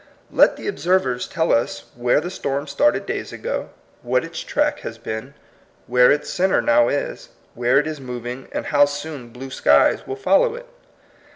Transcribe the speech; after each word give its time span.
Let 0.31 0.55
the 0.55 0.67
observers 0.67 1.27
tell 1.27 1.53
us 1.53 1.83
where 1.95 2.19
the 2.19 2.31
storm 2.31 2.65
started 2.65 3.05
days 3.05 3.31
ago, 3.31 3.69
what 4.01 4.23
its 4.25 4.39
track 4.39 4.79
has 4.79 4.97
been, 4.97 5.35
where 5.85 6.09
its 6.11 6.27
centre 6.27 6.59
now 6.59 6.89
is, 6.89 7.29
where 7.53 7.77
it 7.77 7.85
is 7.85 8.01
moving, 8.01 8.47
and 8.51 8.65
how 8.65 8.85
soon 8.85 9.29
blue 9.29 9.51
skies 9.51 10.07
will 10.07 10.15
follow 10.15 10.55
it. 10.55 10.65